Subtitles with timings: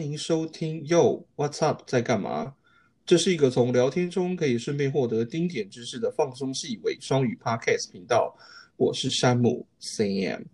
[0.00, 2.54] 欢迎收听 Yo What's Up 在干嘛？
[3.04, 8.34] 这是一个从聊天中可以顺便获得丁点知识的放松系伪双语 Podcast 频道。
[8.78, 10.46] 我是山姆 Sam。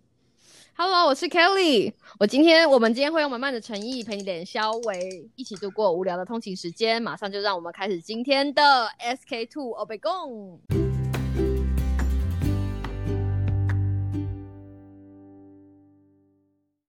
[0.75, 1.93] Hello，我是 Kelly。
[2.19, 7.01] 我今天我们今天会用满满的诚意陪你点消微，一起度过无聊的通勤时间。
[7.01, 10.59] 马上就让我们开始今天的 SK Two 欧贝贡。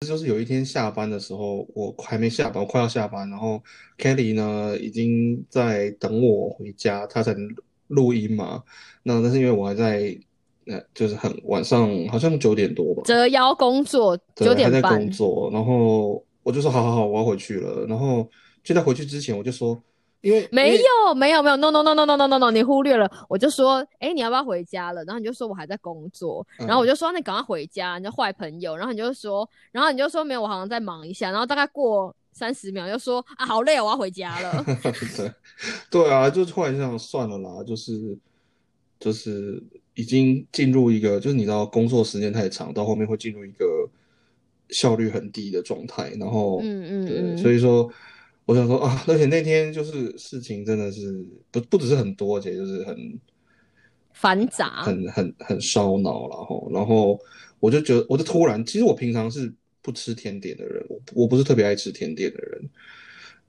[0.01, 3.61] 就是有一天下班的时候，我还没下班，我快要下班，然后
[3.97, 7.47] Kelly 呢已经在等我回家，他才能
[7.87, 8.63] 录音嘛。
[9.03, 10.15] 那但是因为我还在，
[10.67, 17.85] 呃，就是很晚上，好像九点多吧，折腰工作九点半工，作，然后我就说好好好，我要回去了。
[17.87, 18.29] 然后
[18.63, 19.81] 就在回去之前，我就说，
[20.25, 23.07] 因为没有没有没有，no no no no no no no no，你忽略了。
[23.29, 25.03] 我就说，哎、你要不要回家了？
[25.05, 28.75] 然后你就说我还在工作，然后我就说那你赶快回家，你就坏朋友。
[28.75, 31.29] 然后你就说，然后你就说没有，我好像在忙一下。
[31.29, 34.65] 然后大概过三十秒，又说啊好累哦，我要回家了。
[34.81, 35.31] 对
[35.91, 38.17] 对啊，就突然想算了啦，就是
[38.99, 39.61] 就是
[39.93, 43.87] 已经进入一个，就是你知道工作时间太长，到后面会进入一个
[44.69, 47.87] 效率很低的状态，然后，嗯嗯嗯所以说
[48.45, 53.19] 我想说啊，而且那天就是事情真的是不不只是很多，而且就是很
[54.13, 57.19] 繁杂，很很很烧脑，然后然后
[57.59, 59.51] 我就觉得，我就突然，其实我平常是
[59.81, 62.69] 不吃甜点的人，我我不是特别爱吃甜点的人，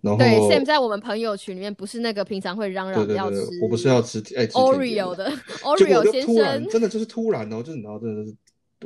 [0.01, 5.31] 然后对，Sam 在我们朋友群里面不是那个平常会嚷嚷要吃，我不是要吃爱吃甜点 Oreo 的。
[5.63, 8.35] Oreo 先生，真的就是突然哦，就是你知道，真的是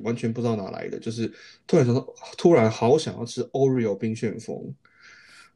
[0.03, 1.33] 完全不知道哪来的，就是
[1.67, 4.75] 突然想到，突然好想要吃 Oreo 冰旋风，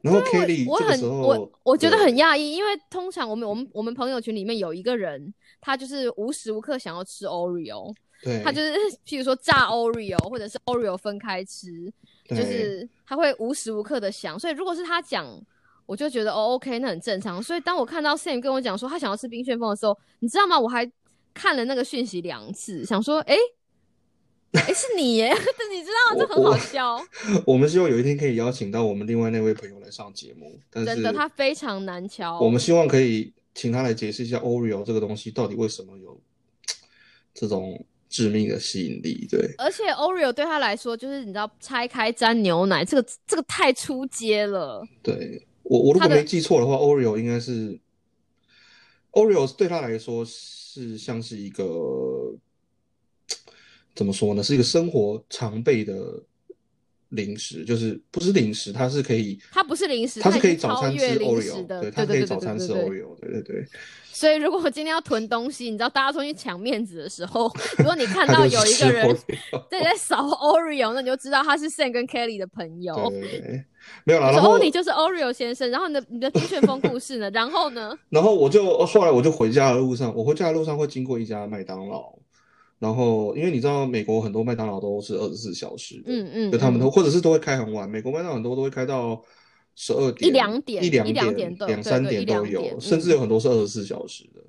[0.05, 8.73] 然后 Kelly 我很我我觉得很讶异，因为通常我们我们我们朋友群里面有一个人，他就是无时无刻想要吃 Oreo，对，他就是
[9.05, 11.91] 譬如说炸 Oreo 或者是 Oreo 分开吃，
[12.29, 15.25] 就是他会无时无刻的想，所以如果是他讲。
[15.87, 17.43] 我就觉得哦，OK，那很正常。
[17.43, 20.59] 所以当我看到 Sam 跟我讲说他想要吃冰旋风的时候，你知道吗？
[20.59, 20.91] 我还
[21.31, 23.35] 看了那个讯息两次，想说，哎、
[24.51, 25.29] 哎、是你耶！
[25.33, 26.97] 但你知道这很好笑，
[27.45, 32.39] 我们希望有一天可以邀请到我们另外那位朋友来上节目，但是真的，他非常难敲。
[32.39, 36.19] 我们希望可以请他来解释一下 Oreo 这个东西到底为什么有
[37.33, 39.53] 这种致命的吸引力，对。
[39.57, 44.87] 而且 Oreo 对他来说，就是你知道拆开沾牛奶，这个这个太出街了。
[45.03, 47.77] 对我，我如果没记错的话，Oreo 应该是
[49.11, 51.63] Oreo 对他来说是像是一个
[53.95, 54.43] 怎么说呢？
[54.43, 55.95] 是一个生活常备的
[57.09, 62.73] 零食，就是不是零食，它是可以，它不是零食，它是可以早餐吃 Oreo，的，对，它可以早餐吃。
[62.73, 63.65] Oreo，对对对，
[64.11, 69.17] 所以如果我今天要囤东西，你知道大家出去抢面子的时候， 如果你看到有一个人
[69.69, 73.09] 对在扫 Oreo，那你就知道他是 Sam 跟 Kelly 的朋友。
[73.09, 73.65] 对对对，
[74.03, 74.31] 没有啦。
[74.31, 77.29] 然后哦，你就是 Oreo 先生，然后你的你的冰旋风故事呢？
[77.29, 77.97] 然后呢？
[78.09, 82.13] 然后我就后来我就回家的路上，我回家的路上会经过一家麦当劳，
[82.79, 89.21] 然后因为你知道美国很多麦当劳都是二十四小时的，嗯嗯，嗯就他们都或者是都会开很晚，美国麦当劳很多都会开到
[89.75, 93.11] 十二点、一两点一两点两三点都有，甚至嗯。
[93.11, 94.41] 有很多是二十四小时的。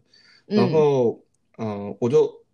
[0.47, 0.73] 然嗯。
[0.73, 1.21] 后，
[1.59, 2.46] 嗯、我就一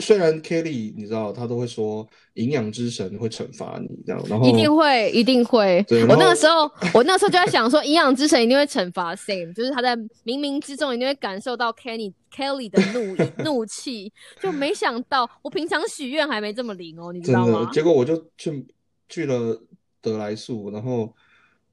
[0.00, 5.84] 虽然 Kelly 你知道他都会说营养之神会惩罚你这样，然后一定会，一定会。
[6.08, 14.12] 我那个时候，我那个时候就在想说，营养之神一定会惩罚 Sam，就是他在冥冥之中一定会感受到 Kenny Kelly 的怒 怒气。
[14.40, 17.70] 就没想到，我平常许愿还没这么灵哦，你知道吗，？
[17.72, 18.66] 结果我就去
[19.08, 19.62] 去了
[20.00, 21.14] 德来素，然后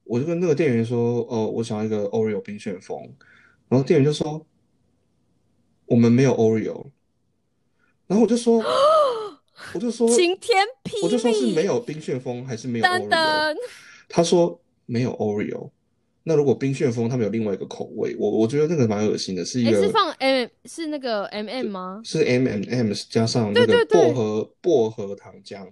[0.04, 3.00] 我就跟那个店员说，哦，我想要一个 Oreo 冰旋风，
[3.68, 4.46] 然后店员就说
[5.88, 6.86] 我们没有 Oreo，
[8.12, 8.62] 然后我就说，
[9.74, 11.02] 我就说，晴天霹雳！
[11.04, 13.10] 我就说是没有冰旋风还是没有噔 Oreo？
[13.10, 13.56] 噔，
[14.10, 15.70] 他说没有 Oreo。
[16.24, 22.02] 那如果冰旋风他们有另外一个口味，我我觉得那个蛮恶心的，是一哎，个是放 M 是那个 M M 吗？
[22.04, 25.66] 是 M M M 加上那个薄荷薄荷糖浆。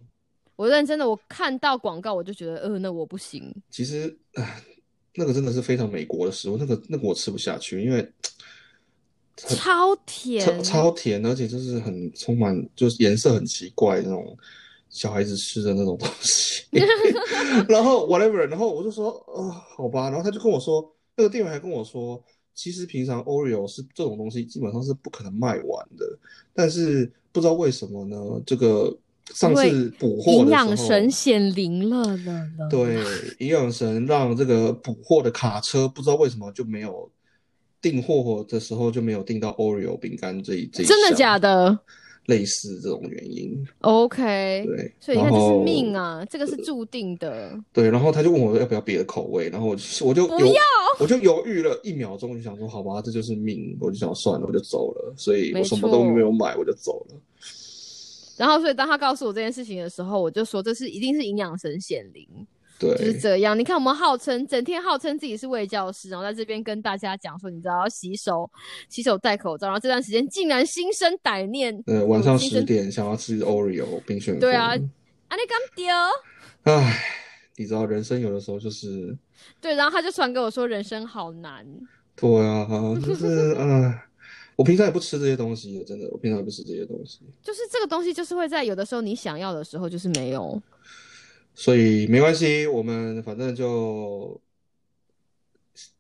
[0.56, 3.54] 我认真的，我看到广告我就觉得，呃，那我不行。
[3.70, 4.64] 其实，唉
[5.16, 8.14] 那个真的是非常美国的食物，那个那个我吃不下去，因为很
[9.48, 14.38] 超甜，超超甜，而且就是很充满，就是颜色很奇怪那种
[14.90, 16.64] 小孩子吃的那种东西。
[17.68, 22.22] 然后 whatever，然后我就说，哦，好吧，然后他就跟我说，那个店员还跟我说，
[22.54, 26.06] 其实平常 Oreo 是这种东西基本上是不可能卖完的，
[26.54, 28.96] 但是不知道为什么呢，这个
[29.34, 30.50] 上次补货营。
[30.50, 32.70] 养神显灵了了了。
[32.70, 32.98] 对，
[33.40, 37.10] 营养神让这个补货的卡车不知道为什么就没有
[37.82, 41.80] 订货的时候就没有订到 Oreo 饼干这一这一真的假的？
[42.26, 43.66] 类似这种原因。
[43.82, 47.60] OK，对，所以你看这是命啊，这个是注定的。
[47.74, 50.62] 对，然后他就问我要不要别的口味，然后我就我就犹不要
[51.00, 57.16] 我就犹豫了一秒钟，就想说好吧，这就是命，我就想算了，我就走了，所以我什么都错没有买，我就走了。
[58.38, 62.28] 然后，所以当他告诉我这件事情的时候，我就说这是一定是营养神显灵，
[62.80, 63.58] 就是对，这样。
[63.58, 68.50] 你看，我们号称整天号称自己是卫教师，然后在这边跟大家讲说，你知道要洗手、
[68.88, 75.94] 洗手、戴口罩，然后这段时间竟然心生歹念，呃，晚上十点想要吃 Oreo 冰旋风，对啊啊，你敢丢？
[76.64, 77.00] 唉，
[77.58, 79.18] 你知道人生有的时候就是，
[79.60, 81.66] 对，然后他就传给我说，人生好难。
[82.16, 82.68] 对啊，
[83.06, 84.04] 就是唉，
[84.56, 90.62] 我平常也不吃这些东西，真的，我平常也不吃这些东西，就是这个东西，就是会在有的时候你想要的时候，就是没有。
[91.60, 94.40] 所以没关系，我们反正就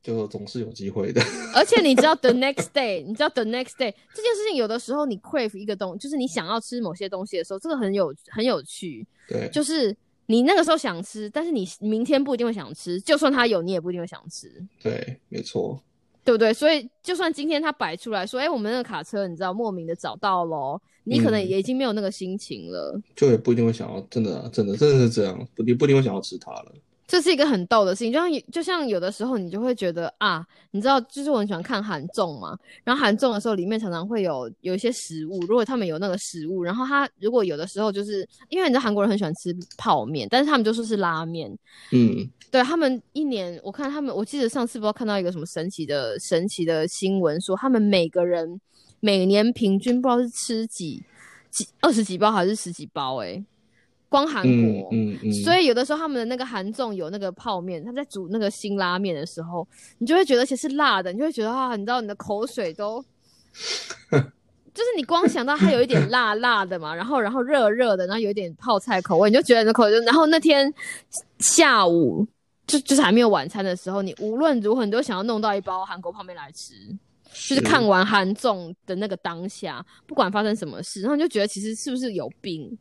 [0.01, 1.21] 就总是有机会的。
[1.53, 9.93] 而且你知道 the next day，你知道 the next day 这件事情，有的时候你 crave 一个东，就是你想要吃某些东西的时候，这个很有很有趣，对，就是
[10.27, 15.83] 你那个时候想吃，但是你明天不一定会想吃，就算它有，你也不一定会想吃，对，没错，
[16.23, 16.53] 对不对？
[16.53, 22.99] 所以就算今天他摆出来说，哎，我们那个卡车，你知道莫名的找到咯，你可能嗯也已经没有那个心情了。
[23.15, 26.71] 就也不一定会想要，真的啊，真的，真的是这样，不，你不一定会想要吃它了。
[27.09, 41.51] 这是一个很逗的事情，就像就像有的时候你就会觉得啊，你知道，就是我很喜欢看韩综嘛，然后韩综的时候里面常常会有有一些食物，如果他们有那个食物，然后他如果有的时候就是因为你知道韩国人很喜欢吃泡面，但是他们就说是拉面，
[41.91, 48.61] 嗯，对他们一年，我看他们，我记得上次不知道看到一个什么神奇的神奇的新闻，说他们每个人
[48.99, 51.03] 每年平均不知道是吃几
[51.49, 53.43] 几二十几包还是十几包、欸，
[54.09, 54.89] 光韩嗯国。
[54.91, 59.65] 嗯嗯，所以有的时候他们的那个韩粽有那个泡面，他们在煮那个辛拉面的时候，
[59.99, 63.01] 你就会觉得，其实是辣的，你就会觉得啊，你知道你的口水都，
[64.11, 70.73] 就是你光想到它有一点辣辣的嘛，然后然后热热的，然后有一点泡菜口味，你就觉得你的口水就，然后那天
[71.39, 72.27] 下午
[72.65, 76.73] 就就是还没有晚餐的时候，你无论如何你都想要弄到一包韩国泡面来吃。
[77.31, 82.75] 就是看完韩综的那个当下，不管发生什么事，然后你就觉得其实是不是有病？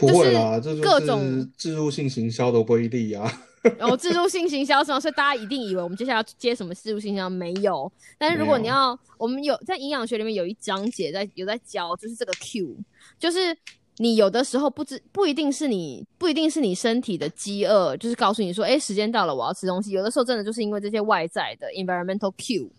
[0.00, 3.30] 不会啦，这就是各种自入性行销的威力啊。
[3.78, 7.92] 然后自助性行销什么，所以大家一定以为我们接下来要接什么自助性行销，没有。
[8.16, 12.74] 但是如果你要，我们有在营养学里面有一章节在有在教，就是这个 Q，
[13.18, 13.54] 就是
[13.98, 19.90] 你有的时候不知不一定是你不一定是你身体的饥饿，就是告诉你说，哎，时间到了，我要吃东西。
[19.90, 22.70] 有的时候真的就是因为这些外在的 environmental Q，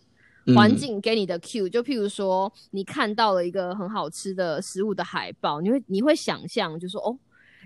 [0.55, 7.17] 环嗯境给你的 Q，就譬如说你看到了一个很好吃的食物的海报，你会你会想象就说哦。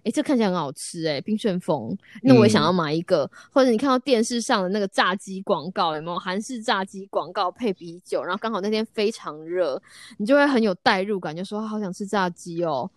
[0.04, 3.28] 诶，这看起来很好吃诶，冰旋风，那我也想要买一个。
[3.52, 8.24] 或者你看到电视上的那个炸鸡广告，有没有韩式炸鸡广告配啤酒？
[8.24, 9.82] 然后刚好那天非常热，
[10.18, 12.88] 你就会很有代入感，就说好想吃炸鸡哦。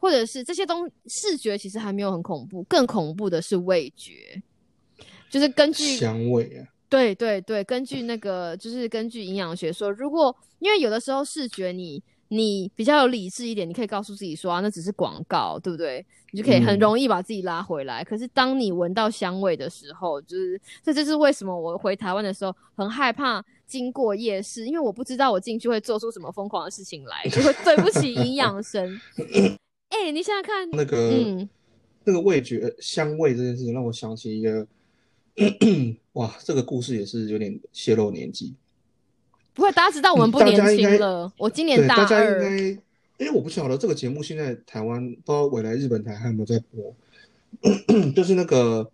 [0.00, 4.42] 或者是这些东视觉其实还没有很恐怖，更恐怖的是味觉，
[5.30, 16.04] 就是根据香味啊，对对对，根据那个就是根据营养学说，如果因为有的时候视觉你你比较有理智一点，你可以告诉自己说啊，那只是广告，对不对？
[16.32, 18.02] 你就可以很嗯容易把自己拉回来。
[18.02, 29.00] 可是当你闻到香味的时候，就是这就是为什么我回台湾的时候很害怕经过夜市，因为我不知道我进去会做出什么疯狂的事情来，就会对不起营养神。
[29.88, 31.48] 哎、你想想看，那个、嗯，
[32.04, 34.66] 那个味觉香味这件事情，让我想起一个，
[36.14, 38.54] 哇，这个故事也是有点泄露年纪。
[39.54, 41.32] 不会，大家知道我们不年轻了。
[41.38, 46.94] 我今年对，大大家应二，该，因为我不晓得这个节目现在台湾不知道未来日本台还有没有在播，
[48.14, 48.90] 就是那个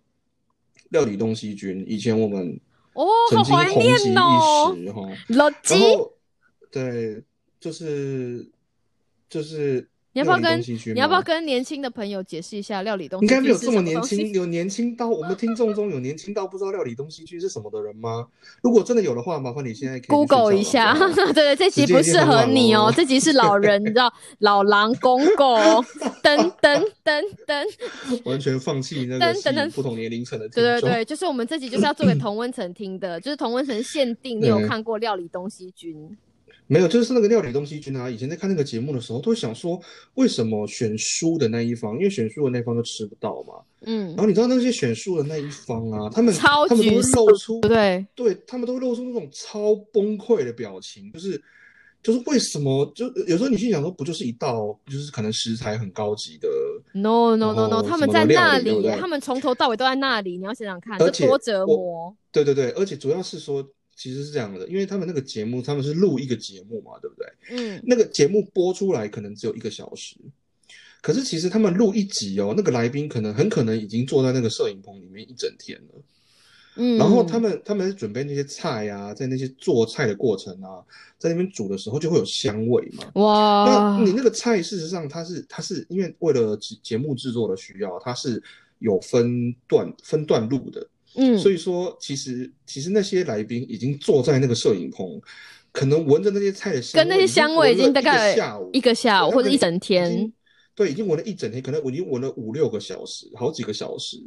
[0.89, 2.59] 料理东西君，以前我们
[2.93, 5.17] 哦，好怀念哦，哈。
[5.29, 6.13] 老鸡然，后
[6.71, 7.23] 对，
[7.59, 8.49] 就是
[9.29, 18.27] 就是你要不要跟你要不要跟年轻的朋友解释一下料理东西应该没有是这么年轻，有年轻到我们听众中有年轻到不知道料理东西区是什么的人吗？
[18.61, 20.95] 如果真的有的话，麻烦你现在 Google 一下，
[21.33, 25.59] 对 对，这集不适合你哦，这集是老人， 你知道，老狼公公，
[26.21, 27.67] 等等等等，
[28.25, 30.47] 完全放弃那个等等不同年龄层的。
[30.49, 34.39] 对对对，就是我们这集就是要做给同温层听的，就是同温层限定。
[34.39, 36.15] 你有看过料理东西君？
[36.67, 39.79] 没有，就是那个料理东西君啊，以前在看那个节目的时候，都会想说，
[40.15, 43.55] 为什么选输的那一方，因为选输的那一方都吃不到嘛。
[43.85, 47.69] 嗯然，后你知道那些选输的那一方啊，他们超他们都露出对
[48.15, 48.37] 不对？
[48.47, 51.41] 他们都会露出那种超崩溃的表情，就是
[52.01, 52.89] 就是为什么？
[52.95, 56.47] 就有时候你心想说，不就是一道就是可能食材很高级的
[56.93, 62.15] ，No no no no，后他们在那里他们从头到尾都在那里，你要想想看，而且这多折我磨。
[62.31, 67.27] 对对对，而且主要是说其实是这样的，因为他们那个节目他们是录一个节目嘛，对不对？
[67.51, 70.15] 嗯，那个节目播出来可能只有一个小时，
[71.01, 76.01] 可是其实他们录一集哦，那个来宾可能很可能已经坐在那个摄影棚里面一整天了。
[76.75, 80.81] 嗯，然后他们他们准备那些菜啊，在那些做菜的过程啊，
[81.19, 83.11] 在那边煮的时候就会有香味嘛。
[83.21, 83.65] 哇，
[83.99, 88.41] 那你那个菜事实上它是它是因为为了节节目制作的需要，它是
[88.79, 90.87] 有分段分段录的。
[91.15, 95.21] 嗯，所以说，其实其实那些来宾已经坐在那个摄影棚，
[95.71, 100.31] 可能闻着那些菜的香味，跟那些香味已经大概下午一个下午或者一整天，
[100.75, 104.17] 对，已经闻了一整天，可能我已经闻了五六个小时，好几个小时。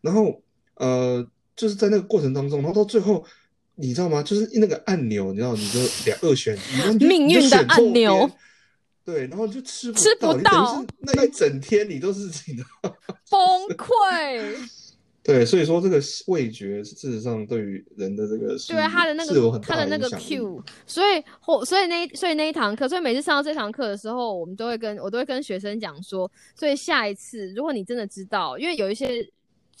[0.00, 0.40] 然后
[0.76, 3.22] 呃，就是在那个过程当中，然后到最后，
[3.74, 4.22] 你知道吗？
[4.22, 8.30] 就是那个按钮，你知道，你就两二选一， 命运的按钮。
[9.04, 12.64] 对，然后你就吃不吃不到，那一整天你都是你的。
[13.30, 13.40] 崩
[13.76, 14.54] 溃。
[15.22, 29.30] 对，所以说这个味觉事实上对于人的这个对他的那是有个他的那个 Q，所以或所以那所以那一堂课，所以每次上到这堂课的时候，我们都会跟我都会跟学生讲说，所以下一次如果你真的知道，因为有一些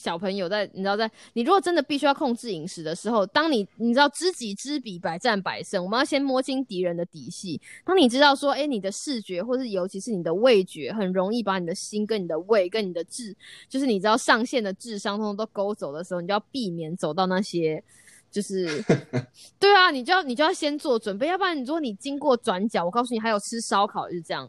[0.00, 7.60] 小朋友在，你知道在你如果真的必须要控制饮食的时候，当你你知道知己知彼，百战百胜，我们要先摸清敌人的底细。
[7.84, 13.36] 当你知道说，哎，你的视觉或是尤其是你的味觉，很容易把你的心跟你的胃跟你的智，
[13.68, 17.84] 就是你知道上限的智商通通都勾走的时候，你就要避免走到那些。
[18.30, 18.82] 就是，
[19.58, 24.48] 对啊，你就要你就要先做准备，要不然你如果你经过转角，我告诉你，还有吃烧烤就是这样，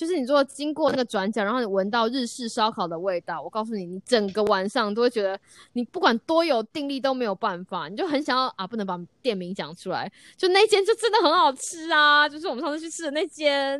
[0.00, 5.38] 就是你如果经过那个转角，然后你闻到日式烧烤的味道，我告诉你，你整个晚上都会觉得
[5.74, 13.78] 你不管多有定力都没有办法，你就很想要啊，不能把店名讲出来，就那间就真的很好吃啊，就是我们上次去吃的那间。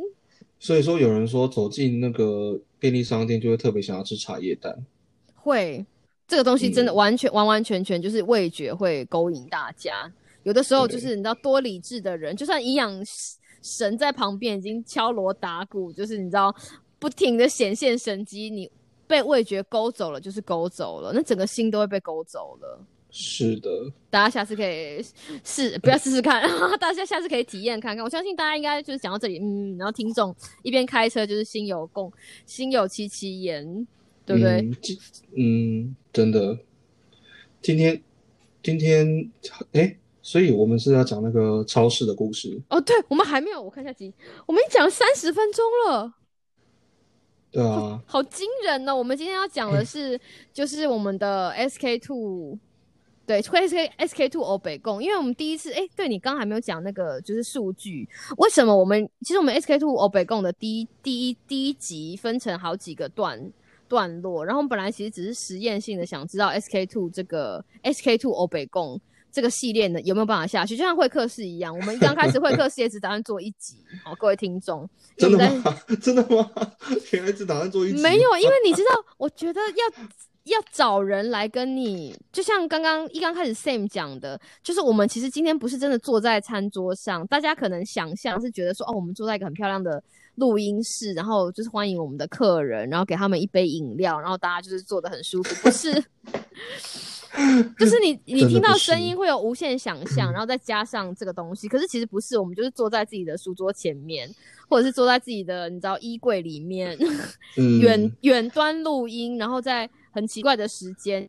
[0.59, 4.77] 所以说有人说走进那个便利商店就会特别想要吃茶叶蛋。
[5.37, 5.87] 会，
[6.29, 10.13] 这个东西真的嗯完全、完完全全就是味觉会勾引大家。
[10.43, 13.03] 有的时候就是你知道多理智的人，就算营养
[13.63, 16.55] 神在旁边已经敲锣打鼓，就是你知道
[16.99, 18.71] 不停的显现神机，你
[19.07, 22.87] 被味觉勾走了，就是勾走了，那整个心都会被勾走了。
[23.13, 23.69] 是的，
[24.09, 25.05] 大家下次可以
[25.43, 26.43] 试，不要试试看，
[26.79, 28.05] 大家下次可以体验看看。
[28.05, 32.13] 我相信大家应该就是讲到这里，嗯，然后听众一边开车就是心有共，
[32.47, 33.85] 心有戚戚焉，
[34.25, 34.61] 对不对？
[35.37, 36.57] 嗯，嗯，真的，
[37.61, 38.01] 今天
[38.63, 39.29] 今天
[39.73, 44.13] 哎，所以我们是要讲那个超市的故事，哦，对，我们还没有，我看一下集，
[44.47, 46.13] 我们已经讲了三十分钟了，
[47.51, 48.95] 对啊，好惊人哦！
[48.95, 50.21] 我们今天要讲的是，
[50.53, 52.59] 就是我们的 SK two，
[53.27, 63.51] 对，SK SK two 欧北共，因为我们第一次，哎，对你刚刚还没有讲那个就是数据，为什么我们其实我们 SK two 欧北共的第一第一第一集分成好几个段
[63.89, 69.01] 段落，然后我们本来其实只是实验性的想知道 SK two 这个 SK two 欧北共。
[69.33, 70.77] 这个系列呢有没有办法下去？
[70.77, 75.77] 就像会客室一样，我们刚开始会客室也只打算做一集，好，各位听众， 因真的吗？
[76.03, 76.51] 真的吗？
[77.13, 78.01] 原来只打算做一集？
[78.03, 80.05] 没有，因为你知道，我觉得要
[80.45, 90.03] 要找人来跟你，就像刚刚一刚开始 Sam 讲的，就是我们其实今天不是真的坐在餐桌上，大家可能想象是觉得说，哦，我们坐在一个很漂亮的
[90.37, 96.03] 录音室，然后就是欢迎我们的客人，然后给他们一杯饮料，然后大家就是坐的很舒服，不是？
[97.79, 104.29] 就是你你听到声音会有无限想 象，然后再加上这个东西，可是其实不是，我们就是坐在自己的书桌前面，
[104.69, 106.97] 或者是坐在自己的你知道衣柜里面，
[107.57, 111.29] 嗯，远远端录音，然后在很奇怪的时间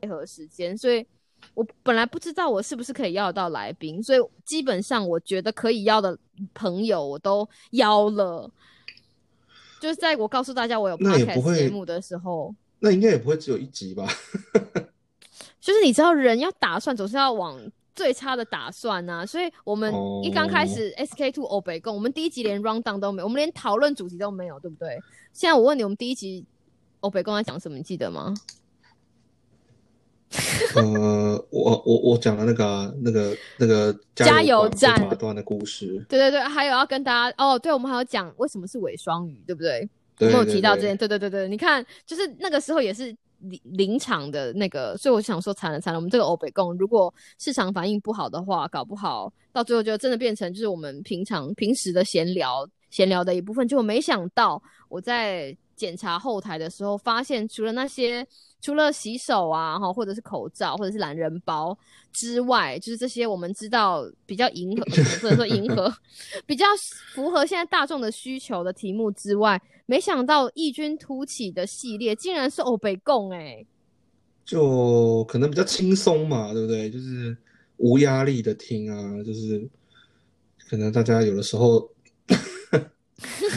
[0.00, 1.06] 配合时间，所以
[1.54, 6.18] 我本来不知道我是不是可以要到来宾，所以基本上我觉得可以要的
[6.54, 8.50] 朋友我都邀了。
[9.80, 14.06] 就是在我告诉大家我有 podcast 节目的时候，那应该也不会只有一集吧？
[15.60, 17.60] 就是你知道人要打算总是要往
[17.94, 19.92] 最差的打算呐、所以我们
[20.24, 24.98] 一刚开始 SK two 欧北共，我们第一集连 round down 都没有，我们连讨论主题都没有，对不对？
[25.34, 26.46] 现在我问你，我们第一集
[27.00, 27.76] 欧北共在讲什么？
[27.76, 28.34] 你记得吗？
[30.76, 39.86] 呃，我我我讲了那个啊那个那个加油管被站拔断的故事，对对对，还有要跟大家哦，对，我们还有讲为什么是伪双鱼，对不对？
[40.26, 53.66] 有对对提到这件，对对对对，你看，就是那个时候也是临临场的那个，所以我想说，惨了惨了，我们这个欧北贡如果市场反应不好的话，搞不好到最后就真的变成就是我们平常平时的闲聊闲聊的一部分。
[53.66, 58.26] 结果没想到我在检查后台的时候，发现除了那些
[58.60, 61.74] 除了洗手啊，哈，或者是口罩，或者是懒人包
[62.12, 64.84] 之外，就是这些我们知道比较迎合，
[65.22, 65.90] 或者说迎合，
[66.44, 66.66] 比较
[67.14, 73.64] 符合现在大众的需求的题目之外，没想到异军突起的系列竟然是欧北共哎、
[74.44, 76.90] 就可能比较轻松嘛，对不对？
[76.90, 77.34] 就是
[77.78, 79.66] 无压力的听啊，就是
[80.68, 81.88] 可能大家有的时候。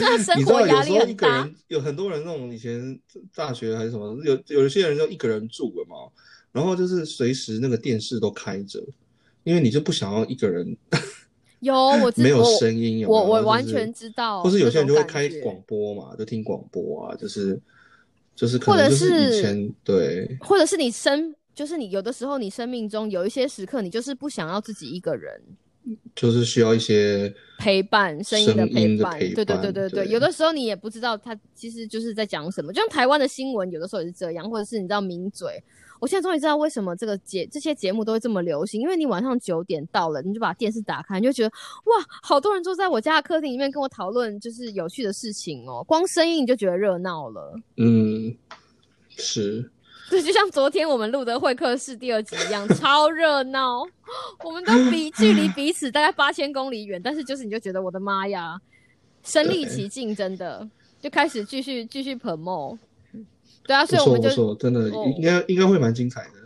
[0.22, 1.28] 生活压力很大。
[1.28, 2.98] 个人有很多人那种以前
[3.34, 6.10] 大学还是什么，有有一些人就一个人住了嘛，
[6.52, 8.82] 然后就是随时那个电视都开着，
[9.42, 10.76] 因为你就不想要一个人
[11.60, 17.58] 有我知 没有声音有我我完全知道或是有些人就会开广播嘛，就听广播啊，就是
[18.36, 25.40] 就是可或者能就是是以前对或者是你生，就是你有的时候你生命中有一些时刻，你就是不想要自己一个人
[26.14, 35.62] 就是需要一些陪伴，声音的陪伴，对对对对，对有的时候你也不知道他其实就是在讲什么，就像台湾的新闻有的时候也是这样，或者是你知道名嘴。
[36.00, 47.58] 我现在终于知道为什么这个节这些节目都会这么流行，因为你晚上九点到了，你就把电视打开，你就觉得哇，好多人坐在我家的客厅里面跟我讨论就是有趣的事情哦，光声音你就觉得热闹了。
[47.78, 48.36] 嗯
[49.16, 49.70] 是
[50.10, 53.82] 对，就像昨天我们录的会客室第二集一样，超热闹。
[54.44, 58.60] 我们都比距离彼此大概八千公里远，但是就是你就觉得我的妈呀，
[59.22, 60.68] 身临其境，真的
[61.00, 62.78] 就开始继续继续 promo。
[63.66, 66.43] 对啊，所以我们就真的哦应该应该会蛮精彩的。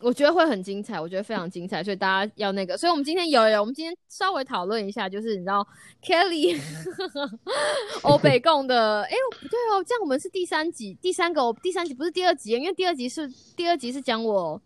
[0.00, 2.76] 我觉得会很精彩，我觉得非常精彩，所以大家要那个。
[2.76, 5.66] 所以我们今天有有，我们今天稍微讨论一下，就是你知道
[6.02, 6.58] Kelly
[8.02, 14.60] 欧北贡的，哎、不对哦，这样我们是第三集，第三个，第三集不是第二集，因为第二集是第二集是讲我，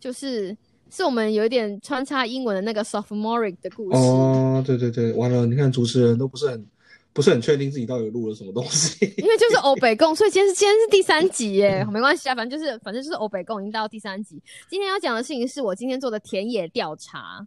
[0.00, 0.56] 就是
[0.90, 3.96] 是我们有一点穿插英文的那个 sophomoric 的故事。
[3.96, 6.66] 哦，对对对，完了，你看主持人都不是很
[7.12, 9.04] 不是很确定自己到底录了什么东西。
[9.18, 14.40] 因为就是 欧北贡，所以今天是今天是第三集耶，没关系啊，反正就是反正就是欧北贡已经到第三集。
[14.68, 17.46] 今天要讲的事情是我今天做的田野调查。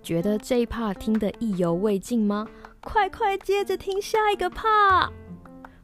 [0.00, 2.48] 觉得这一 part 听得意犹未尽吗？
[2.80, 5.10] 快快接着听下一个 part！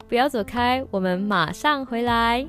[0.07, 2.47] 不要走开，我们马上回来。